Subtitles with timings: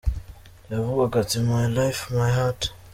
[0.71, 2.61] Yavugaga ati: My Life, my heart.